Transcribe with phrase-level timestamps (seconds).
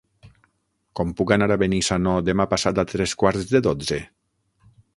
[0.99, 4.01] Com puc anar a Benissanó demà passat a tres quarts de dotze?